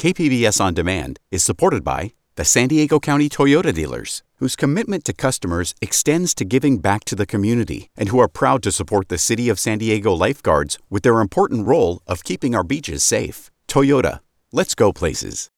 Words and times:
KPBS 0.00 0.62
On 0.62 0.72
Demand 0.72 1.20
is 1.30 1.44
supported 1.44 1.84
by 1.84 2.14
the 2.36 2.42
San 2.42 2.68
Diego 2.68 2.98
County 2.98 3.28
Toyota 3.28 3.70
dealers, 3.70 4.22
whose 4.36 4.56
commitment 4.56 5.04
to 5.04 5.12
customers 5.12 5.74
extends 5.82 6.32
to 6.36 6.46
giving 6.46 6.78
back 6.78 7.04
to 7.04 7.14
the 7.14 7.26
community 7.26 7.90
and 7.98 8.08
who 8.08 8.18
are 8.18 8.26
proud 8.26 8.62
to 8.62 8.72
support 8.72 9.10
the 9.10 9.18
City 9.18 9.50
of 9.50 9.58
San 9.60 9.76
Diego 9.76 10.14
lifeguards 10.14 10.78
with 10.88 11.02
their 11.02 11.20
important 11.20 11.66
role 11.66 12.00
of 12.06 12.24
keeping 12.24 12.54
our 12.54 12.64
beaches 12.64 13.02
safe. 13.02 13.50
Toyota, 13.68 14.20
let's 14.52 14.74
go 14.74 14.90
places. 14.90 15.50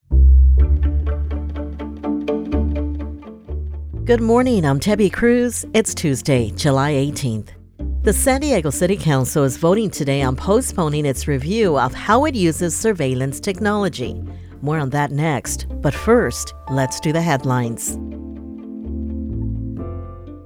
Good 4.05 4.21
morning, 4.21 4.67
I'm 4.67 4.81
Debbie 4.81 5.11
Cruz. 5.11 5.65
It's 5.73 5.95
Tuesday, 5.95 6.51
July 6.57 6.95
18th. 6.95 7.62
The 8.05 8.13
San 8.13 8.41
Diego 8.41 8.71
City 8.71 8.97
Council 8.97 9.45
is 9.45 9.57
voting 9.57 9.89
today 9.89 10.23
on 10.23 10.35
postponing 10.35 11.07
its 11.07 11.29
review 11.29 11.79
of 11.79 11.95
how 11.95 12.25
it 12.25 12.35
uses 12.35 12.77
surveillance 12.77 13.39
technology. 13.39 14.21
More 14.61 14.81
on 14.81 14.91
that 14.91 15.13
next. 15.13 15.67
But 15.81 15.95
first, 15.95 16.53
let's 16.69 16.99
do 16.99 17.13
the 17.13 17.23
headlines. 17.23 17.97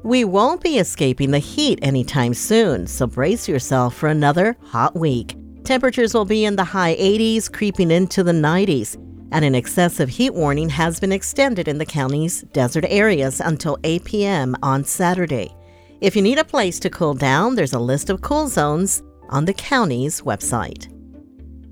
We 0.02 0.22
won't 0.22 0.60
be 0.60 0.76
escaping 0.76 1.30
the 1.30 1.38
heat 1.38 1.78
anytime 1.80 2.34
soon, 2.34 2.86
so 2.86 3.06
brace 3.06 3.48
yourself 3.48 3.96
for 3.96 4.10
another 4.10 4.58
hot 4.60 4.94
week. 4.94 5.34
Temperatures 5.64 6.12
will 6.12 6.26
be 6.26 6.44
in 6.44 6.56
the 6.56 6.64
high 6.64 6.94
80s, 6.96 7.50
creeping 7.50 7.90
into 7.90 8.22
the 8.22 8.32
90s, 8.32 8.96
and 9.32 9.46
an 9.46 9.54
excessive 9.54 10.10
heat 10.10 10.34
warning 10.34 10.68
has 10.68 11.00
been 11.00 11.10
extended 11.10 11.68
in 11.68 11.78
the 11.78 11.86
county's 11.86 12.42
desert 12.52 12.84
areas 12.86 13.40
until 13.40 13.78
8 13.82 14.04
p.m. 14.04 14.56
on 14.62 14.84
Saturday. 14.84 15.55
If 15.98 16.14
you 16.14 16.20
need 16.20 16.38
a 16.38 16.44
place 16.44 16.78
to 16.80 16.90
cool 16.90 17.14
down, 17.14 17.54
there's 17.54 17.72
a 17.72 17.78
list 17.78 18.10
of 18.10 18.20
cool 18.20 18.48
zones 18.48 19.02
on 19.30 19.46
the 19.46 19.54
county's 19.54 20.20
website. 20.20 20.92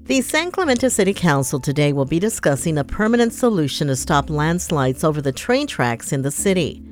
The 0.07 0.23
San 0.23 0.51
Clemente 0.51 0.89
City 0.89 1.13
Council 1.13 1.61
today 1.61 1.93
will 1.93 2.07
be 2.07 2.19
discussing 2.19 2.79
a 2.79 2.85
permanent 2.85 3.35
solution 3.35 3.89
to 3.89 3.97
stop 3.97 4.31
landslides 4.31 5.05
over 5.05 5.21
the 5.21 5.31
train 5.31 5.67
tracks 5.67 6.11
in 6.11 6.23
the 6.23 6.31
city. 6.31 6.83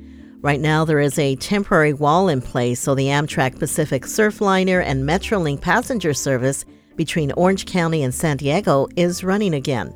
Right 0.41 0.59
now, 0.59 0.85
there 0.85 0.99
is 0.99 1.17
a 1.17 1.35
temporary 1.37 1.93
wall 1.93 2.29
in 2.29 2.39
place 2.39 2.79
so 2.79 2.93
the 2.93 3.07
Amtrak 3.07 3.57
Pacific 3.57 4.03
Surfliner 4.03 4.83
and 4.83 5.03
Metrolink 5.03 5.59
passenger 5.59 6.13
service 6.13 6.65
between 6.95 7.31
Orange 7.31 7.65
County 7.65 8.03
and 8.03 8.13
San 8.13 8.37
Diego 8.37 8.87
is 8.95 9.23
running 9.23 9.55
again. 9.55 9.91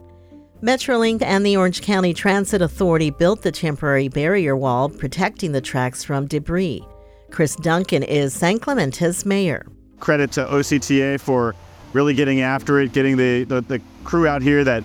Metrolink 0.64 1.22
and 1.22 1.46
the 1.46 1.56
Orange 1.56 1.84
County 1.84 2.16
Transit 2.16 2.64
Authority 2.64 3.12
built 3.12 3.44
the 3.44 3.52
temporary 3.52 4.08
barrier 4.08 4.58
wall 4.58 4.90
protecting 4.90 5.52
the 5.52 5.62
tracks 5.62 6.04
from 6.04 6.26
debris. 6.26 6.84
Chris 7.32 7.56
Duncan 7.56 8.04
is 8.04 8.34
San 8.34 8.60
Clemente's 8.60 9.26
mayor. 9.26 9.66
Credit 10.00 10.32
to 10.34 10.46
OCTA 10.46 11.20
for 11.20 11.56
really 11.94 12.14
getting 12.14 12.42
after 12.42 12.80
it, 12.80 12.94
getting 12.94 13.18
the, 13.18 13.44
the, 13.46 13.62
the 13.62 13.82
crew 14.04 14.28
out 14.28 14.42
here 14.42 14.64
that 14.64 14.84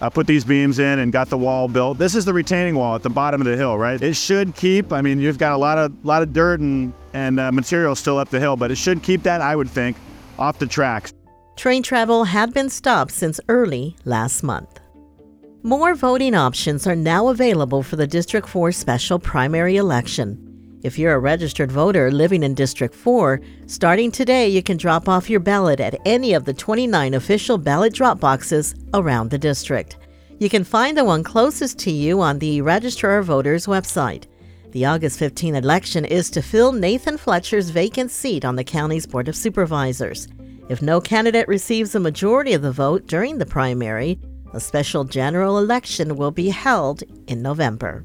uh, 0.00 0.10
put 0.10 0.26
these 0.26 0.44
beams 0.44 0.78
in 0.78 0.98
and 0.98 1.12
got 1.12 1.28
the 1.28 1.38
wall 1.38 1.68
built. 1.68 1.98
This 1.98 2.14
is 2.14 2.24
the 2.24 2.32
retaining 2.32 2.74
wall 2.74 2.94
at 2.94 3.02
the 3.02 3.10
bottom 3.10 3.40
of 3.40 3.46
the 3.46 3.56
hill, 3.56 3.78
right? 3.78 4.00
It 4.00 4.14
should 4.14 4.54
keep. 4.54 4.92
I 4.92 5.00
mean, 5.00 5.20
you've 5.20 5.38
got 5.38 5.52
a 5.52 5.56
lot 5.56 5.78
of 5.78 6.04
lot 6.04 6.22
of 6.22 6.32
dirt 6.32 6.60
and 6.60 6.92
and 7.14 7.40
uh, 7.40 7.50
material 7.52 7.94
still 7.94 8.18
up 8.18 8.28
the 8.28 8.40
hill, 8.40 8.56
but 8.56 8.70
it 8.70 8.76
should 8.76 9.02
keep 9.02 9.22
that, 9.22 9.40
I 9.40 9.56
would 9.56 9.70
think, 9.70 9.96
off 10.38 10.58
the 10.58 10.66
tracks. 10.66 11.12
Train 11.56 11.82
travel 11.82 12.24
had 12.24 12.52
been 12.52 12.68
stopped 12.68 13.12
since 13.12 13.40
early 13.48 13.96
last 14.04 14.42
month. 14.42 14.80
More 15.62 15.94
voting 15.94 16.34
options 16.34 16.86
are 16.86 16.94
now 16.94 17.28
available 17.28 17.82
for 17.82 17.96
the 17.96 18.06
District 18.06 18.46
4 18.46 18.70
special 18.72 19.18
primary 19.18 19.76
election. 19.76 20.38
If 20.82 20.98
you're 20.98 21.14
a 21.14 21.18
registered 21.18 21.72
voter 21.72 22.10
living 22.10 22.42
in 22.42 22.54
District 22.54 22.94
4, 22.94 23.40
starting 23.66 24.10
today 24.10 24.48
you 24.48 24.62
can 24.62 24.76
drop 24.76 25.08
off 25.08 25.30
your 25.30 25.40
ballot 25.40 25.80
at 25.80 25.98
any 26.04 26.34
of 26.34 26.44
the 26.44 26.52
29 26.52 27.14
official 27.14 27.56
ballot 27.58 27.94
drop 27.94 28.20
boxes 28.20 28.74
around 28.92 29.30
the 29.30 29.38
district. 29.38 29.96
You 30.38 30.50
can 30.50 30.64
find 30.64 30.96
the 30.96 31.04
one 31.04 31.24
closest 31.24 31.78
to 31.80 31.90
you 31.90 32.20
on 32.20 32.38
the 32.38 32.60
Registrar 32.60 33.18
of 33.18 33.26
Voters 33.26 33.66
website. 33.66 34.24
The 34.72 34.84
August 34.84 35.18
15 35.18 35.54
election 35.54 36.04
is 36.04 36.28
to 36.30 36.42
fill 36.42 36.72
Nathan 36.72 37.16
Fletcher's 37.16 37.70
vacant 37.70 38.10
seat 38.10 38.44
on 38.44 38.56
the 38.56 38.64
county's 38.64 39.06
Board 39.06 39.28
of 39.28 39.34
Supervisors. 39.34 40.28
If 40.68 40.82
no 40.82 41.00
candidate 41.00 41.48
receives 41.48 41.94
a 41.94 42.00
majority 42.00 42.52
of 42.52 42.60
the 42.60 42.70
vote 42.70 43.06
during 43.06 43.38
the 43.38 43.46
primary, 43.46 44.18
a 44.52 44.60
special 44.60 45.04
general 45.04 45.58
election 45.58 46.16
will 46.16 46.30
be 46.30 46.50
held 46.50 47.02
in 47.28 47.40
November. 47.40 48.04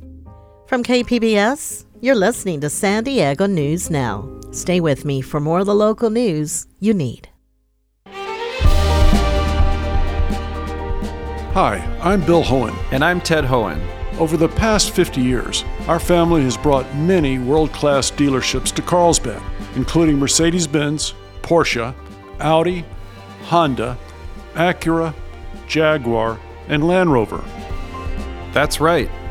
From 0.68 0.84
KPBS, 0.84 1.86
you're 2.02 2.16
listening 2.16 2.60
to 2.60 2.68
San 2.68 3.04
Diego 3.04 3.46
News 3.46 3.92
Now. 3.92 4.28
Stay 4.52 4.82
with 4.82 5.06
me 5.06 5.22
for 5.22 5.40
more 5.40 5.60
of 5.60 5.68
the 5.68 5.76
local 5.76 6.10
news 6.10 6.66
you 6.80 6.96
need. 6.96 7.30
Hi, 11.54 11.78
I'm 12.02 12.26
Bill 12.26 12.44
Hoehn. 12.44 12.76
And 12.92 13.06
I'm 13.06 13.22
Ted 13.22 13.44
Hoehn. 13.44 13.80
Over 14.18 14.36
the 14.36 14.50
past 14.50 14.92
50 14.92 15.22
years, 15.22 15.64
our 15.88 16.00
family 16.00 16.42
has 16.42 16.58
brought 16.58 16.92
many 16.96 17.38
world 17.38 17.72
class 17.72 18.10
dealerships 18.10 18.74
to 18.74 18.82
Carlsbad, 18.82 19.42
including 19.76 20.18
Mercedes 20.18 20.66
Benz, 20.66 21.14
Porsche, 21.44 21.94
Audi, 22.40 22.84
Honda, 23.44 23.96
Acura, 24.56 25.14
Jaguar, 25.68 26.40
and 26.68 26.88
Land 26.88 27.14
Rover. 27.14 27.44
That's 28.54 28.82
right. 28.82 29.10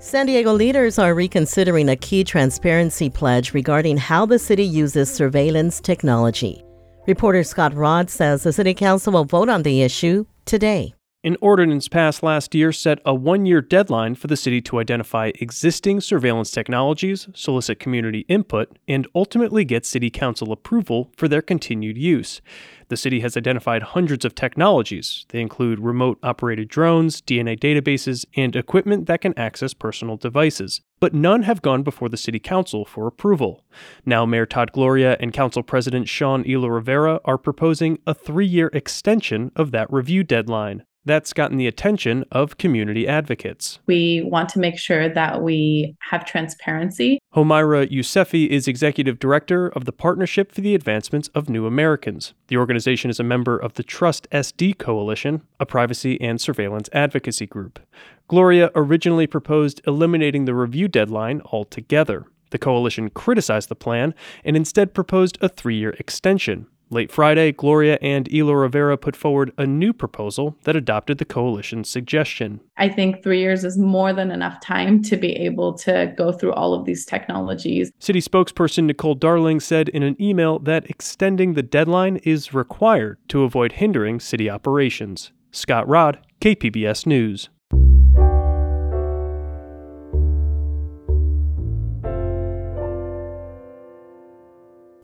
San 0.00 0.26
Diego 0.26 0.52
leaders 0.52 0.96
are 0.96 1.12
reconsidering 1.12 1.88
a 1.88 1.96
key 1.96 2.22
transparency 2.22 3.10
pledge 3.10 3.52
regarding 3.52 3.96
how 3.96 4.24
the 4.24 4.38
city 4.38 4.62
uses 4.62 5.12
surveillance 5.12 5.80
technology. 5.80 6.64
Reporter 7.08 7.42
Scott 7.42 7.74
Rod 7.74 8.08
says 8.08 8.44
the 8.44 8.52
City 8.52 8.74
Council 8.74 9.12
will 9.12 9.24
vote 9.24 9.48
on 9.48 9.64
the 9.64 9.82
issue 9.82 10.24
today. 10.44 10.94
An 11.24 11.36
ordinance 11.40 11.88
passed 11.88 12.22
last 12.22 12.54
year 12.54 12.70
set 12.70 13.00
a 13.04 13.12
one 13.12 13.44
year 13.44 13.60
deadline 13.60 14.14
for 14.14 14.28
the 14.28 14.36
city 14.36 14.60
to 14.60 14.78
identify 14.78 15.32
existing 15.40 16.00
surveillance 16.00 16.52
technologies, 16.52 17.28
solicit 17.34 17.80
community 17.80 18.20
input, 18.28 18.78
and 18.86 19.04
ultimately 19.16 19.64
get 19.64 19.84
City 19.84 20.10
Council 20.10 20.52
approval 20.52 21.10
for 21.16 21.26
their 21.26 21.42
continued 21.42 21.98
use. 21.98 22.40
The 22.86 22.96
city 22.96 23.18
has 23.20 23.36
identified 23.36 23.82
hundreds 23.82 24.24
of 24.24 24.36
technologies. 24.36 25.26
They 25.30 25.40
include 25.40 25.80
remote 25.80 26.20
operated 26.22 26.68
drones, 26.68 27.20
DNA 27.20 27.58
databases, 27.58 28.24
and 28.36 28.54
equipment 28.54 29.06
that 29.06 29.20
can 29.20 29.36
access 29.36 29.74
personal 29.74 30.16
devices. 30.16 30.82
But 31.00 31.14
none 31.14 31.42
have 31.42 31.62
gone 31.62 31.82
before 31.82 32.08
the 32.08 32.16
City 32.16 32.38
Council 32.38 32.84
for 32.84 33.08
approval. 33.08 33.64
Now, 34.06 34.24
Mayor 34.24 34.46
Todd 34.46 34.70
Gloria 34.70 35.16
and 35.18 35.32
Council 35.32 35.64
President 35.64 36.08
Sean 36.08 36.48
Elo 36.48 36.68
Rivera 36.68 37.20
are 37.24 37.38
proposing 37.38 37.98
a 38.06 38.14
three 38.14 38.46
year 38.46 38.70
extension 38.72 39.50
of 39.56 39.72
that 39.72 39.92
review 39.92 40.22
deadline. 40.22 40.84
That's 41.08 41.32
gotten 41.32 41.56
the 41.56 41.66
attention 41.66 42.26
of 42.30 42.58
community 42.58 43.08
advocates. 43.08 43.78
We 43.86 44.20
want 44.26 44.50
to 44.50 44.58
make 44.58 44.78
sure 44.78 45.08
that 45.08 45.40
we 45.40 45.96
have 46.00 46.26
transparency. 46.26 47.18
Homaira 47.34 47.90
Yousefi 47.90 48.46
is 48.48 48.68
executive 48.68 49.18
director 49.18 49.68
of 49.68 49.86
the 49.86 49.92
Partnership 49.92 50.52
for 50.52 50.60
the 50.60 50.74
Advancement 50.74 51.30
of 51.34 51.48
New 51.48 51.64
Americans. 51.64 52.34
The 52.48 52.58
organization 52.58 53.08
is 53.08 53.18
a 53.18 53.24
member 53.24 53.56
of 53.56 53.72
the 53.72 53.82
Trust 53.82 54.28
SD 54.32 54.76
Coalition, 54.76 55.40
a 55.58 55.64
privacy 55.64 56.20
and 56.20 56.38
surveillance 56.38 56.90
advocacy 56.92 57.46
group. 57.46 57.80
Gloria 58.28 58.70
originally 58.74 59.26
proposed 59.26 59.80
eliminating 59.86 60.44
the 60.44 60.54
review 60.54 60.88
deadline 60.88 61.40
altogether. 61.46 62.26
The 62.50 62.58
coalition 62.58 63.08
criticized 63.08 63.70
the 63.70 63.74
plan 63.74 64.14
and 64.44 64.56
instead 64.56 64.92
proposed 64.92 65.38
a 65.40 65.48
three 65.48 65.78
year 65.78 65.96
extension. 65.98 66.66
Late 66.90 67.12
Friday, 67.12 67.52
Gloria 67.52 67.98
and 68.00 68.32
Elo 68.34 68.54
Rivera 68.54 68.96
put 68.96 69.14
forward 69.14 69.52
a 69.58 69.66
new 69.66 69.92
proposal 69.92 70.56
that 70.64 70.74
adopted 70.74 71.18
the 71.18 71.26
coalition's 71.26 71.90
suggestion. 71.90 72.60
I 72.78 72.88
think 72.88 73.22
three 73.22 73.40
years 73.40 73.62
is 73.62 73.76
more 73.76 74.14
than 74.14 74.30
enough 74.30 74.58
time 74.62 75.02
to 75.02 75.16
be 75.18 75.32
able 75.32 75.74
to 75.78 76.14
go 76.16 76.32
through 76.32 76.54
all 76.54 76.72
of 76.72 76.86
these 76.86 77.04
technologies. 77.04 77.92
City 77.98 78.22
spokesperson 78.22 78.84
Nicole 78.84 79.14
Darling 79.14 79.60
said 79.60 79.90
in 79.90 80.02
an 80.02 80.16
email 80.18 80.58
that 80.60 80.88
extending 80.88 81.52
the 81.52 81.62
deadline 81.62 82.16
is 82.24 82.54
required 82.54 83.18
to 83.28 83.42
avoid 83.42 83.72
hindering 83.72 84.18
city 84.18 84.48
operations. 84.48 85.32
Scott 85.50 85.86
Rod, 85.86 86.18
KPBS 86.40 87.06
News. 87.06 87.50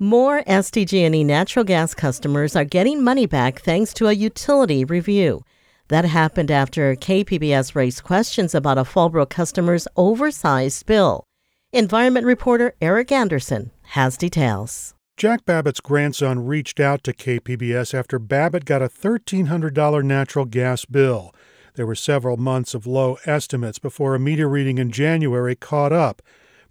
More 0.04 0.42
SDG&E 0.42 1.24
natural 1.24 1.64
gas 1.64 1.94
customers 1.94 2.54
are 2.54 2.66
getting 2.66 3.02
money 3.02 3.24
back 3.24 3.62
thanks 3.62 3.94
to 3.94 4.08
a 4.08 4.12
utility 4.12 4.84
review. 4.84 5.46
That 5.88 6.04
happened 6.04 6.50
after 6.50 6.94
KPBS 6.94 7.74
raised 7.74 8.04
questions 8.04 8.54
about 8.54 8.76
a 8.76 8.82
Fallbrook 8.82 9.30
customer's 9.30 9.88
oversized 9.96 10.84
bill. 10.84 11.24
Environment 11.72 12.26
reporter 12.26 12.74
Eric 12.82 13.12
Anderson 13.12 13.70
has 13.94 14.18
details. 14.18 14.94
Jack 15.16 15.46
Babbitt's 15.46 15.80
grandson 15.80 16.44
reached 16.44 16.80
out 16.80 17.02
to 17.04 17.14
KPBS 17.14 17.94
after 17.94 18.18
Babbitt 18.18 18.66
got 18.66 18.82
a 18.82 18.90
$1,300 18.90 20.04
natural 20.04 20.44
gas 20.44 20.84
bill. 20.84 21.34
There 21.76 21.86
were 21.86 21.94
several 21.94 22.36
months 22.36 22.74
of 22.74 22.86
low 22.86 23.16
estimates 23.24 23.78
before 23.78 24.14
a 24.14 24.20
meter 24.20 24.50
reading 24.50 24.76
in 24.76 24.90
January 24.90 25.56
caught 25.56 25.94
up. 25.94 26.20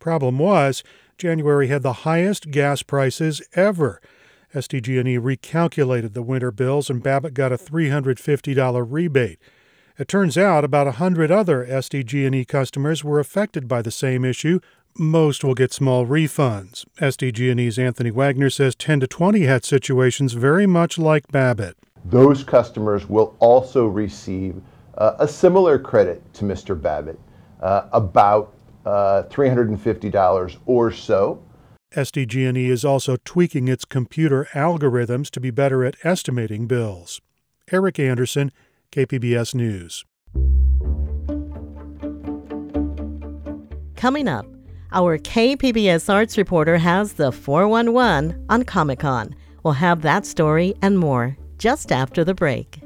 Problem 0.03 0.37
was, 0.37 0.83
January 1.17 1.69
had 1.69 1.81
the 1.81 2.03
highest 2.03 2.51
gas 2.51 2.83
prices 2.83 3.41
ever. 3.53 4.01
SDG&E 4.53 5.17
recalculated 5.17 6.11
the 6.11 6.21
winter 6.21 6.51
bills 6.51 6.89
and 6.89 7.01
Babbitt 7.01 7.33
got 7.33 7.53
a 7.53 7.57
$350 7.57 8.85
rebate. 8.85 9.39
It 9.97 10.09
turns 10.09 10.37
out 10.37 10.65
about 10.65 10.87
a 10.87 10.99
100 10.99 11.31
other 11.31 11.65
SDG&E 11.65 12.43
customers 12.43 13.05
were 13.05 13.21
affected 13.21 13.69
by 13.69 13.81
the 13.81 13.91
same 13.91 14.25
issue. 14.25 14.59
Most 14.99 15.41
will 15.41 15.53
get 15.53 15.71
small 15.71 16.05
refunds. 16.05 16.83
SDG&E's 16.99 17.79
Anthony 17.79 18.11
Wagner 18.11 18.49
says 18.49 18.75
10 18.75 18.99
to 18.99 19.07
20 19.07 19.43
had 19.43 19.63
situations 19.63 20.33
very 20.33 20.67
much 20.67 20.97
like 20.97 21.31
Babbitt. 21.31 21.77
Those 22.03 22.43
customers 22.43 23.07
will 23.07 23.37
also 23.39 23.87
receive 23.87 24.61
uh, 24.97 25.13
a 25.19 25.27
similar 25.29 25.79
credit 25.79 26.21
to 26.33 26.43
Mr. 26.43 26.79
Babbitt, 26.79 27.17
uh, 27.61 27.87
about 27.93 28.52
uh, 28.85 29.23
$350 29.29 30.57
or 30.65 30.91
so. 30.91 31.43
SDG&E 31.95 32.69
is 32.69 32.83
also 32.83 33.17
tweaking 33.23 33.67
its 33.67 33.85
computer 33.85 34.47
algorithms 34.53 35.29
to 35.29 35.39
be 35.39 35.51
better 35.51 35.83
at 35.85 35.95
estimating 36.03 36.65
bills. 36.65 37.21
Eric 37.71 37.99
Anderson, 37.99 38.51
KPBS 38.91 39.53
News. 39.53 40.03
Coming 43.95 44.27
up, 44.27 44.45
our 44.91 45.17
KPBS 45.17 46.13
arts 46.13 46.37
reporter 46.37 46.77
has 46.77 47.13
the 47.13 47.31
411 47.31 48.45
on 48.49 48.63
Comic 48.63 48.99
Con. 48.99 49.33
We'll 49.63 49.73
have 49.75 50.01
that 50.01 50.25
story 50.25 50.75
and 50.81 50.99
more 50.99 51.37
just 51.57 51.91
after 51.91 52.23
the 52.25 52.33
break. 52.33 52.82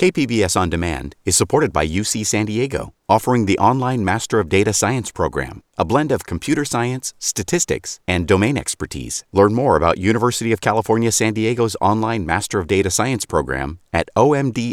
KPBS 0.00 0.56
On 0.58 0.70
Demand 0.70 1.14
is 1.26 1.36
supported 1.36 1.74
by 1.74 1.86
UC 1.86 2.24
San 2.24 2.46
Diego, 2.46 2.94
offering 3.06 3.44
the 3.44 3.58
online 3.58 4.02
Master 4.02 4.40
of 4.40 4.48
Data 4.48 4.72
Science 4.72 5.10
program, 5.12 5.62
a 5.76 5.84
blend 5.84 6.10
of 6.10 6.24
computer 6.24 6.64
science, 6.64 7.12
statistics, 7.18 8.00
and 8.08 8.26
domain 8.26 8.56
expertise. 8.56 9.24
Learn 9.30 9.52
more 9.52 9.76
about 9.76 9.98
University 9.98 10.52
of 10.52 10.62
California 10.62 11.12
San 11.12 11.34
Diego's 11.34 11.76
online 11.82 12.24
Master 12.24 12.58
of 12.58 12.66
Data 12.66 12.90
Science 12.90 13.26
program 13.26 13.78
at 13.92 14.08
omds.ucsd.edu. 14.16 14.72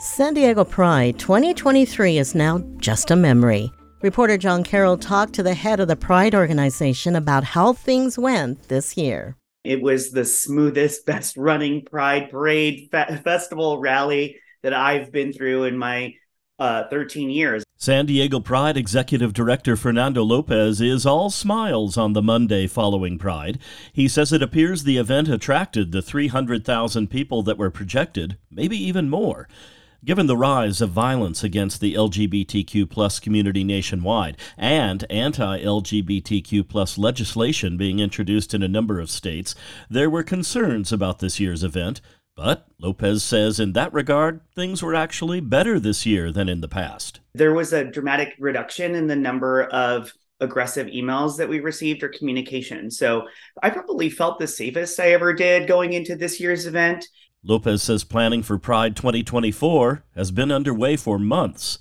San 0.00 0.32
Diego 0.32 0.64
Pride 0.64 1.18
2023 1.18 2.16
is 2.16 2.34
now 2.34 2.64
just 2.78 3.10
a 3.10 3.16
memory. 3.16 3.70
Reporter 4.00 4.38
John 4.38 4.62
Carroll 4.62 4.96
talked 4.96 5.32
to 5.32 5.42
the 5.42 5.54
head 5.54 5.80
of 5.80 5.88
the 5.88 5.96
Pride 5.96 6.32
organization 6.32 7.16
about 7.16 7.42
how 7.42 7.72
things 7.72 8.16
went 8.16 8.68
this 8.68 8.96
year. 8.96 9.34
It 9.64 9.82
was 9.82 10.12
the 10.12 10.24
smoothest, 10.24 11.04
best 11.06 11.36
running 11.36 11.84
Pride 11.84 12.30
Parade 12.30 12.90
fe- 12.92 13.20
Festival 13.24 13.80
rally 13.80 14.36
that 14.62 14.72
I've 14.72 15.10
been 15.10 15.32
through 15.32 15.64
in 15.64 15.76
my 15.76 16.14
uh, 16.60 16.84
13 16.88 17.28
years. 17.28 17.64
San 17.76 18.06
Diego 18.06 18.38
Pride 18.38 18.76
Executive 18.76 19.32
Director 19.32 19.76
Fernando 19.76 20.22
Lopez 20.22 20.80
is 20.80 21.04
all 21.04 21.28
smiles 21.28 21.96
on 21.96 22.12
the 22.12 22.22
Monday 22.22 22.68
following 22.68 23.18
Pride. 23.18 23.58
He 23.92 24.06
says 24.06 24.32
it 24.32 24.42
appears 24.42 24.84
the 24.84 24.96
event 24.96 25.28
attracted 25.28 25.90
the 25.90 26.02
300,000 26.02 27.08
people 27.08 27.42
that 27.42 27.58
were 27.58 27.70
projected, 27.70 28.38
maybe 28.48 28.76
even 28.76 29.10
more. 29.10 29.48
Given 30.04 30.28
the 30.28 30.36
rise 30.36 30.80
of 30.80 30.90
violence 30.90 31.42
against 31.42 31.80
the 31.80 31.94
LGBTQ 31.94 32.88
plus 32.88 33.18
community 33.18 33.64
nationwide 33.64 34.36
and 34.56 35.04
anti-LGBTQ 35.10 36.68
plus 36.68 36.98
legislation 36.98 37.76
being 37.76 37.98
introduced 37.98 38.54
in 38.54 38.62
a 38.62 38.68
number 38.68 39.00
of 39.00 39.10
states, 39.10 39.56
there 39.90 40.08
were 40.08 40.22
concerns 40.22 40.92
about 40.92 41.18
this 41.18 41.40
year's 41.40 41.64
event. 41.64 42.00
But 42.36 42.68
Lopez 42.78 43.24
says 43.24 43.58
in 43.58 43.72
that 43.72 43.92
regard, 43.92 44.40
things 44.54 44.84
were 44.84 44.94
actually 44.94 45.40
better 45.40 45.80
this 45.80 46.06
year 46.06 46.30
than 46.30 46.48
in 46.48 46.60
the 46.60 46.68
past. 46.68 47.18
There 47.34 47.52
was 47.52 47.72
a 47.72 47.82
dramatic 47.82 48.36
reduction 48.38 48.94
in 48.94 49.08
the 49.08 49.16
number 49.16 49.64
of 49.64 50.12
aggressive 50.38 50.86
emails 50.86 51.36
that 51.38 51.48
we 51.48 51.58
received 51.58 52.04
or 52.04 52.08
communication. 52.08 52.92
So 52.92 53.26
I 53.64 53.70
probably 53.70 54.08
felt 54.08 54.38
the 54.38 54.46
safest 54.46 55.00
I 55.00 55.10
ever 55.10 55.32
did 55.32 55.66
going 55.66 55.94
into 55.94 56.14
this 56.14 56.38
year's 56.38 56.66
event. 56.66 57.08
Lopez 57.44 57.84
says 57.84 58.02
planning 58.02 58.42
for 58.42 58.58
Pride 58.58 58.96
2024 58.96 60.02
has 60.16 60.32
been 60.32 60.50
underway 60.50 60.96
for 60.96 61.20
months. 61.20 61.78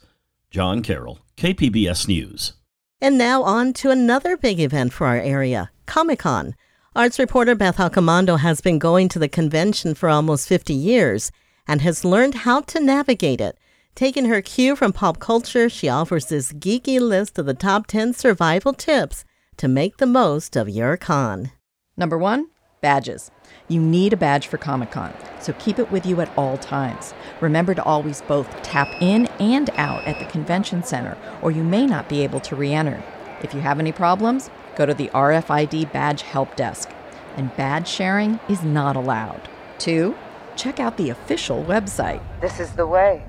John 0.51 0.83
Carroll, 0.83 1.19
KPBS 1.35 2.07
News. 2.07 2.53
And 3.01 3.17
now 3.17 3.41
on 3.41 3.73
to 3.73 3.89
another 3.89 4.37
big 4.37 4.59
event 4.59 4.93
for 4.93 5.07
our 5.07 5.17
area 5.19 5.71
Comic 5.87 6.19
Con. 6.19 6.55
Arts 6.95 7.17
reporter 7.17 7.55
Beth 7.55 7.77
Accomando 7.77 8.39
has 8.39 8.61
been 8.61 8.77
going 8.77 9.09
to 9.09 9.19
the 9.19 9.27
convention 9.27 9.95
for 9.95 10.09
almost 10.09 10.47
50 10.47 10.73
years 10.73 11.31
and 11.67 11.81
has 11.81 12.05
learned 12.05 12.35
how 12.35 12.61
to 12.61 12.79
navigate 12.79 13.41
it. 13.41 13.57
Taking 13.95 14.25
her 14.25 14.43
cue 14.43 14.75
from 14.75 14.93
pop 14.93 15.19
culture, 15.19 15.69
she 15.69 15.89
offers 15.89 16.27
this 16.27 16.53
geeky 16.53 16.99
list 16.99 17.39
of 17.39 17.47
the 17.47 17.55
top 17.55 17.87
10 17.87 18.13
survival 18.13 18.73
tips 18.73 19.25
to 19.57 19.67
make 19.67 19.97
the 19.97 20.05
most 20.05 20.55
of 20.55 20.69
your 20.69 20.97
con. 20.97 21.51
Number 21.95 22.17
one, 22.17 22.47
badges. 22.81 23.31
You 23.67 23.81
need 23.81 24.13
a 24.13 24.17
badge 24.17 24.47
for 24.47 24.57
Comic 24.57 24.91
Con, 24.91 25.13
so 25.39 25.53
keep 25.53 25.79
it 25.79 25.91
with 25.91 26.05
you 26.05 26.21
at 26.21 26.31
all 26.37 26.57
times. 26.57 27.13
Remember 27.41 27.73
to 27.73 27.83
always 27.83 28.21
both 28.21 28.61
tap 28.61 28.89
in 29.01 29.27
and 29.39 29.69
out 29.71 30.03
at 30.05 30.19
the 30.19 30.25
convention 30.25 30.83
center, 30.83 31.17
or 31.41 31.51
you 31.51 31.63
may 31.63 31.85
not 31.85 32.09
be 32.09 32.23
able 32.23 32.39
to 32.41 32.55
re 32.55 32.73
enter. 32.73 33.03
If 33.41 33.53
you 33.53 33.59
have 33.59 33.79
any 33.79 33.91
problems, 33.91 34.49
go 34.75 34.85
to 34.85 34.93
the 34.93 35.09
RFID 35.09 35.91
Badge 35.91 36.21
Help 36.21 36.55
Desk. 36.55 36.89
And 37.35 37.55
badge 37.55 37.87
sharing 37.87 38.39
is 38.49 38.63
not 38.63 38.95
allowed. 38.95 39.47
Two, 39.77 40.15
check 40.55 40.79
out 40.79 40.97
the 40.97 41.09
official 41.09 41.63
website. 41.63 42.21
This 42.41 42.59
is 42.59 42.71
the 42.71 42.87
way. 42.87 43.23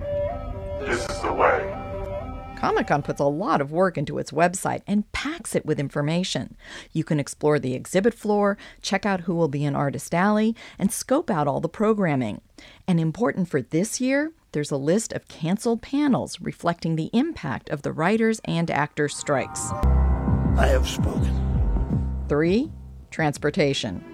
This 0.81 1.07
is 1.09 1.21
the 1.21 1.33
way. 1.33 1.68
Comic 2.59 2.89
Con 2.89 3.03
puts 3.03 3.21
a 3.21 3.25
lot 3.25 3.61
of 3.61 3.71
work 3.71 3.97
into 3.97 4.19
its 4.19 4.33
website 4.33 4.83
and 4.85 5.11
packs 5.13 5.55
it 5.55 5.65
with 5.65 5.79
information. 5.79 6.57
You 6.93 7.05
can 7.05 7.21
explore 7.21 7.61
the 7.61 7.75
exhibit 7.75 8.15
floor, 8.15 8.59
check 8.83 9.07
out 9.07 9.21
who 9.23 9.35
will 9.37 9.47
be 9.47 9.65
in 9.65 9.77
Artist 9.77 10.13
Alley, 10.13 10.57
and 10.77 10.91
scope 10.91 11.31
out 11.31 11.47
all 11.47 11.61
the 11.61 11.69
programming. 11.69 12.41
And 12.89 12.99
important 12.99 13.49
for 13.49 13.63
this 13.63 14.01
year, 14.01 14.33
there's 14.51 14.73
a 14.73 14.77
list 14.77 15.13
of 15.13 15.29
canceled 15.29 15.83
panels 15.83 16.41
reflecting 16.41 16.97
the 16.97 17.11
impact 17.13 17.69
of 17.71 17.83
the 17.83 17.93
writers 17.93 18.41
and 18.45 18.73
actors' 18.73 19.17
strikes. 19.17 19.71
I 20.57 20.67
have 20.67 20.89
spoken. 20.89 22.25
Three, 22.29 22.73
transportation. 23.13 24.05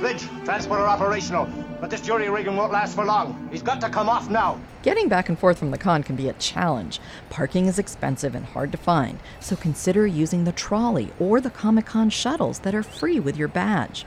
Bridge, 0.00 0.26
transporter 0.46 0.86
operational, 0.86 1.46
but 1.78 1.90
this 1.90 2.00
jury 2.00 2.30
rigging 2.30 2.56
won't 2.56 2.72
last 2.72 2.94
for 2.94 3.04
long. 3.04 3.48
He's 3.52 3.62
got 3.62 3.82
to 3.82 3.90
come 3.90 4.08
off 4.08 4.30
now. 4.30 4.58
Getting 4.82 5.08
back 5.08 5.28
and 5.28 5.38
forth 5.38 5.58
from 5.58 5.72
the 5.72 5.78
con 5.78 6.02
can 6.02 6.16
be 6.16 6.30
a 6.30 6.32
challenge. 6.34 7.00
Parking 7.28 7.66
is 7.66 7.78
expensive 7.78 8.34
and 8.34 8.46
hard 8.46 8.72
to 8.72 8.78
find, 8.78 9.18
so 9.40 9.56
consider 9.56 10.06
using 10.06 10.44
the 10.44 10.52
trolley 10.52 11.12
or 11.20 11.38
the 11.38 11.50
Comic 11.50 11.84
Con 11.84 12.08
shuttles 12.08 12.60
that 12.60 12.74
are 12.74 12.82
free 12.82 13.20
with 13.20 13.36
your 13.36 13.46
badge. 13.46 14.06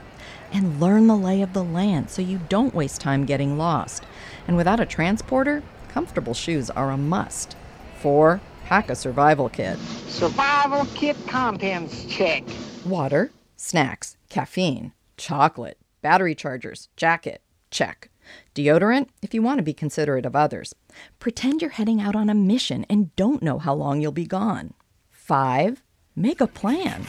And 0.52 0.80
learn 0.80 1.06
the 1.06 1.16
lay 1.16 1.42
of 1.42 1.52
the 1.52 1.62
land 1.62 2.10
so 2.10 2.22
you 2.22 2.40
don't 2.48 2.74
waste 2.74 3.00
time 3.00 3.24
getting 3.24 3.56
lost. 3.56 4.04
And 4.48 4.56
without 4.56 4.80
a 4.80 4.86
transporter, 4.86 5.62
comfortable 5.88 6.34
shoes 6.34 6.70
are 6.70 6.90
a 6.90 6.96
must. 6.96 7.56
Four, 8.00 8.40
pack 8.64 8.90
a 8.90 8.96
survival 8.96 9.48
kit. 9.48 9.78
Survival 10.08 10.86
kit 10.96 11.16
contents 11.28 12.04
check. 12.06 12.42
Water, 12.84 13.30
snacks, 13.56 14.16
caffeine, 14.28 14.92
chocolate, 15.16 15.78
battery 16.04 16.36
chargers, 16.36 16.88
jacket, 16.96 17.42
check. 17.72 18.10
Deodorant, 18.54 19.08
if 19.22 19.34
you 19.34 19.42
want 19.42 19.58
to 19.58 19.64
be 19.64 19.74
considerate 19.74 20.24
of 20.24 20.36
others. 20.36 20.72
Pretend 21.18 21.60
you're 21.60 21.72
heading 21.72 22.00
out 22.00 22.14
on 22.14 22.30
a 22.30 22.34
mission 22.34 22.86
and 22.88 23.16
don't 23.16 23.42
know 23.42 23.58
how 23.58 23.74
long 23.74 24.00
you'll 24.00 24.12
be 24.12 24.26
gone. 24.26 24.74
Five, 25.10 25.82
Make 26.16 26.40
a 26.40 26.46
plan. 26.46 27.04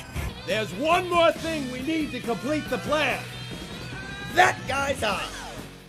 There's 0.47 0.73
one 0.73 1.07
more 1.09 1.31
thing 1.31 1.71
we 1.71 1.81
need 1.83 2.11
to 2.11 2.19
complete 2.19 2.67
the 2.71 2.79
plan. 2.79 3.21
That 4.33 4.57
guy's 4.67 5.03
eye. 5.03 5.27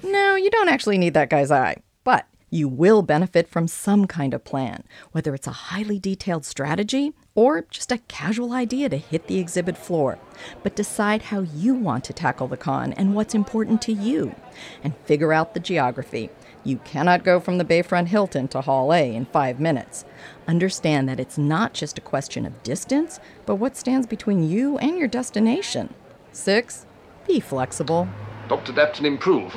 No, 0.02 0.34
you 0.34 0.50
don't 0.50 0.68
actually 0.68 0.98
need 0.98 1.14
that 1.14 1.30
guy's 1.30 1.50
eye, 1.50 1.76
but 2.04 2.26
you 2.50 2.69
will 2.69 3.03
benefit 3.03 3.49
from 3.49 3.69
some 3.69 4.07
kind 4.07 4.33
of 4.33 4.45
plan, 4.45 4.85
whether 5.12 5.35
it's 5.35 5.47
a 5.47 5.53
highly 5.73 5.99
detailed 5.99 6.45
strategy 6.45 7.12
or 7.35 7.67
just 7.71 7.93
a 7.93 7.99
casual 8.09 8.53
idea 8.53 8.88
to 8.88 8.97
hit 8.97 9.26
the 9.26 9.38
exhibit 9.38 9.76
floor. 9.76 10.19
But 10.62 10.76
decide 10.76 11.23
how 11.23 11.41
you 11.41 11.75
want 11.75 12.05
to 12.05 12.12
tackle 12.12 12.49
the 12.49 12.57
con 12.57 12.93
and 12.93 13.15
what's 13.15 13.35
important 13.35 13.83
to 13.83 13.93
you, 13.93 14.35
and 14.83 14.97
figure 15.05 15.33
out 15.33 15.55
the 15.55 15.61
geography. 15.61 16.31
You 16.65 16.79
cannot 16.79 17.25
go 17.25 17.38
from 17.38 17.59
the 17.59 17.65
Bayfront 17.65 18.09
Hilton 18.09 18.49
to 18.49 18.61
Hall 18.61 18.93
A 18.93 19.15
in 19.15 19.26
five 19.26 19.61
minutes. 19.61 20.05
Understand 20.49 21.09
that 21.09 21.21
it's 21.21 21.38
not 21.38 21.75
just 21.75 21.99
a 21.99 22.00
question 22.00 22.45
of 22.45 22.62
distance, 22.62 23.21
but 23.45 23.57
what 23.57 23.76
stands 23.76 24.07
between 24.07 24.49
you 24.49 24.76
and 24.79 24.99
your 24.99 25.09
destination. 25.09 25.95
Six, 26.33 26.87
be 27.26 27.38
flexible. 27.38 28.09
Dr. 28.49 28.73
Adapt 28.73 28.99
and 28.99 29.07
improve. 29.07 29.57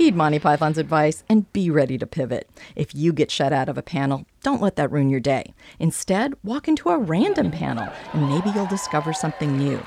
Heed 0.00 0.16
Monty 0.16 0.38
Python's 0.38 0.78
advice 0.78 1.24
and 1.28 1.52
be 1.52 1.70
ready 1.70 1.98
to 1.98 2.06
pivot. 2.06 2.48
If 2.74 2.94
you 2.94 3.12
get 3.12 3.30
shut 3.30 3.52
out 3.52 3.68
of 3.68 3.76
a 3.76 3.82
panel, 3.82 4.24
don't 4.42 4.62
let 4.62 4.76
that 4.76 4.90
ruin 4.90 5.10
your 5.10 5.20
day. 5.20 5.52
Instead, 5.78 6.32
walk 6.42 6.68
into 6.68 6.88
a 6.88 6.96
random 6.96 7.50
panel 7.50 7.86
and 8.14 8.26
maybe 8.26 8.48
you'll 8.48 8.64
discover 8.64 9.12
something 9.12 9.58
new. 9.58 9.82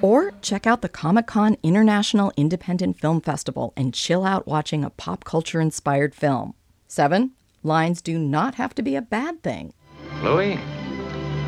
Or 0.00 0.32
check 0.40 0.66
out 0.66 0.80
the 0.80 0.88
Comic 0.88 1.26
Con 1.26 1.58
International 1.62 2.32
Independent 2.34 2.98
Film 2.98 3.20
Festival 3.20 3.74
and 3.76 3.92
chill 3.92 4.24
out 4.24 4.46
watching 4.46 4.84
a 4.84 4.90
pop 4.90 5.24
culture 5.24 5.60
inspired 5.60 6.14
film. 6.14 6.54
Seven, 6.86 7.32
lines 7.62 8.00
do 8.00 8.18
not 8.18 8.54
have 8.54 8.74
to 8.76 8.82
be 8.82 8.96
a 8.96 9.02
bad 9.02 9.42
thing. 9.42 9.74
Louis, 10.22 10.54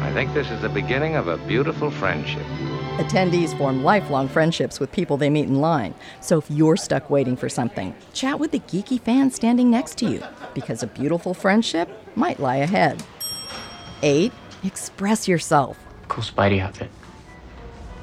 I 0.02 0.12
think 0.12 0.34
this 0.34 0.50
is 0.50 0.60
the 0.60 0.68
beginning 0.68 1.14
of 1.14 1.26
a 1.26 1.38
beautiful 1.38 1.90
friendship. 1.90 2.44
Attendees 3.00 3.56
form 3.56 3.82
lifelong 3.82 4.28
friendships 4.28 4.78
with 4.78 4.92
people 4.92 5.16
they 5.16 5.30
meet 5.30 5.46
in 5.46 5.54
line. 5.54 5.94
So 6.20 6.36
if 6.36 6.50
you're 6.50 6.76
stuck 6.76 7.08
waiting 7.08 7.34
for 7.34 7.48
something, 7.48 7.94
chat 8.12 8.38
with 8.38 8.50
the 8.50 8.60
geeky 8.60 9.00
fan 9.00 9.30
standing 9.30 9.70
next 9.70 9.96
to 9.98 10.06
you, 10.06 10.22
because 10.52 10.82
a 10.82 10.86
beautiful 10.86 11.32
friendship 11.32 11.88
might 12.14 12.40
lie 12.40 12.56
ahead. 12.56 13.02
8. 14.02 14.30
Express 14.64 15.26
yourself. 15.26 15.78
Cool 16.08 16.24
Spidey 16.24 16.60
outfit. 16.60 16.90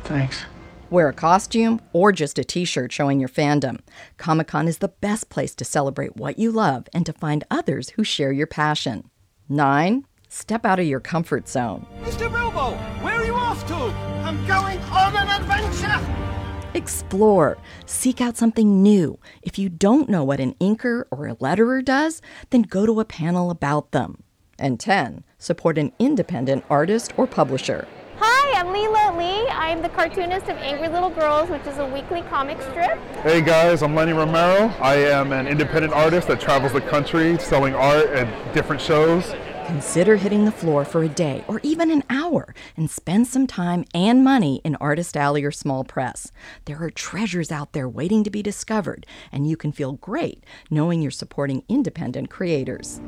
Thanks. 0.05 0.45
Wear 0.89 1.09
a 1.09 1.13
costume 1.13 1.79
or 1.93 2.11
just 2.11 2.39
a 2.39 2.43
t 2.43 2.65
shirt 2.65 2.91
showing 2.91 3.19
your 3.19 3.29
fandom. 3.29 3.81
Comic 4.17 4.47
Con 4.47 4.67
is 4.67 4.79
the 4.79 4.87
best 4.87 5.29
place 5.29 5.53
to 5.55 5.65
celebrate 5.65 6.17
what 6.17 6.39
you 6.39 6.51
love 6.51 6.87
and 6.91 7.05
to 7.05 7.13
find 7.13 7.43
others 7.51 7.89
who 7.89 8.03
share 8.03 8.31
your 8.31 8.47
passion. 8.47 9.11
9. 9.47 10.05
Step 10.27 10.65
out 10.65 10.79
of 10.79 10.87
your 10.87 10.99
comfort 10.99 11.47
zone. 11.47 11.85
Mr. 12.01 12.31
Bilbo, 12.31 12.71
where 13.03 13.13
are 13.13 13.25
you 13.25 13.26
off 13.47 13.65
to? 13.65 13.75
I'm 13.75 14.45
going 14.45 14.77
on 14.91 15.15
an 15.15 15.41
adventure. 15.41 16.69
Explore. 16.73 17.57
Seek 17.85 18.19
out 18.19 18.35
something 18.35 18.83
new. 18.83 19.19
If 19.41 19.57
you 19.57 19.69
don't 19.69 20.09
know 20.09 20.25
what 20.25 20.41
an 20.41 20.53
inker 20.55 21.05
or 21.11 21.27
a 21.27 21.35
letterer 21.37 21.83
does, 21.83 22.21
then 22.49 22.63
go 22.63 22.85
to 22.85 22.99
a 22.99 23.05
panel 23.05 23.49
about 23.49 23.91
them. 23.91 24.23
And 24.59 24.81
10. 24.81 25.23
Support 25.37 25.77
an 25.77 25.93
independent 25.97 26.65
artist 26.69 27.13
or 27.15 27.25
publisher. 27.25 27.87
Hi, 28.17 28.59
I'm 28.59 28.67
Lela 28.73 29.17
Lee. 29.17 29.47
I'm 29.47 29.81
the 29.81 29.89
cartoonist 29.89 30.49
of 30.49 30.57
Angry 30.57 30.89
Little 30.89 31.11
Girls, 31.11 31.49
which 31.49 31.65
is 31.67 31.77
a 31.77 31.85
weekly 31.85 32.23
comic 32.23 32.61
strip. 32.61 32.97
Hey 33.23 33.39
guys, 33.39 33.81
I'm 33.81 33.95
Lenny 33.95 34.11
Romero. 34.11 34.73
I 34.81 34.95
am 34.95 35.31
an 35.31 35.47
independent 35.47 35.93
artist 35.93 36.27
that 36.27 36.41
travels 36.41 36.73
the 36.73 36.81
country 36.81 37.39
selling 37.39 37.75
art 37.75 38.07
at 38.07 38.53
different 38.53 38.81
shows. 38.81 39.33
Consider 39.67 40.15
hitting 40.15 40.45
the 40.45 40.51
floor 40.53 40.85
for 40.85 41.03
a 41.03 41.09
day 41.09 41.43
or 41.45 41.59
even 41.61 41.91
an 41.91 42.01
hour 42.09 42.55
and 42.77 42.89
spend 42.89 43.27
some 43.27 43.45
time 43.45 43.83
and 43.93 44.23
money 44.23 44.61
in 44.63 44.77
Artist 44.77 45.17
Alley 45.17 45.43
or 45.43 45.51
Small 45.51 45.83
Press. 45.83 46.31
There 46.63 46.81
are 46.81 46.89
treasures 46.89 47.51
out 47.51 47.73
there 47.73 47.89
waiting 47.89 48.23
to 48.23 48.29
be 48.29 48.41
discovered, 48.41 49.05
and 49.29 49.45
you 49.45 49.57
can 49.57 49.73
feel 49.73 49.91
great 49.91 50.45
knowing 50.71 51.01
you're 51.01 51.11
supporting 51.11 51.65
independent 51.67 52.29
creators. 52.29 53.01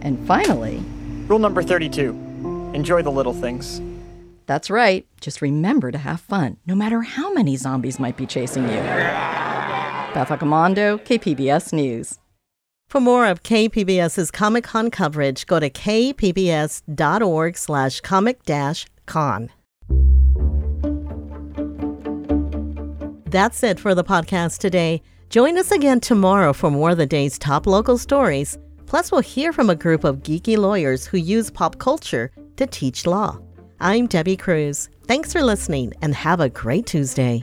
And 0.00 0.18
finally, 0.26 0.82
rule 1.28 1.38
number 1.38 1.62
32 1.62 2.10
enjoy 2.74 3.02
the 3.02 3.12
little 3.12 3.32
things. 3.32 3.80
That's 4.46 4.70
right, 4.70 5.06
just 5.20 5.40
remember 5.40 5.92
to 5.92 5.98
have 5.98 6.20
fun, 6.20 6.56
no 6.66 6.74
matter 6.74 7.02
how 7.02 7.32
many 7.32 7.54
zombies 7.54 8.00
might 8.00 8.16
be 8.16 8.26
chasing 8.26 8.64
you. 8.64 8.70
Beth 10.14 10.30
Accomando, 10.30 10.98
KPBS 11.04 11.72
News. 11.72 12.18
For 12.92 13.00
more 13.00 13.26
of 13.26 13.42
KPBS's 13.42 14.30
Comic 14.30 14.64
Con 14.64 14.90
coverage, 14.90 15.46
go 15.46 15.58
to 15.58 15.70
kpbs.org 15.70 17.56
slash 17.56 18.02
comic 18.02 18.42
dash 18.42 18.86
con. 19.06 19.50
That's 23.30 23.62
it 23.62 23.80
for 23.80 23.94
the 23.94 24.04
podcast 24.04 24.58
today. 24.58 25.00
Join 25.30 25.56
us 25.56 25.70
again 25.70 26.00
tomorrow 26.00 26.52
for 26.52 26.70
more 26.70 26.90
of 26.90 26.98
the 26.98 27.06
day's 27.06 27.38
top 27.38 27.66
local 27.66 27.96
stories. 27.96 28.58
Plus, 28.84 29.10
we'll 29.10 29.22
hear 29.22 29.54
from 29.54 29.70
a 29.70 29.74
group 29.74 30.04
of 30.04 30.18
geeky 30.18 30.58
lawyers 30.58 31.06
who 31.06 31.16
use 31.16 31.50
pop 31.50 31.78
culture 31.78 32.30
to 32.56 32.66
teach 32.66 33.06
law. 33.06 33.38
I'm 33.80 34.06
Debbie 34.06 34.36
Cruz. 34.36 34.90
Thanks 35.06 35.32
for 35.32 35.42
listening 35.42 35.94
and 36.02 36.14
have 36.14 36.40
a 36.40 36.50
great 36.50 36.84
Tuesday. 36.84 37.42